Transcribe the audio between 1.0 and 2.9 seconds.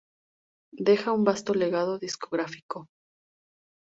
un vasto legado discográfico.